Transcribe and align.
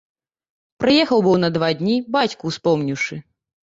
Прыехаў 0.85 1.23
быў 1.27 1.39
на 1.45 1.53
два 1.59 1.71
дні, 1.85 1.95
бацьку 2.19 2.43
ўспомніўшы. 2.59 3.25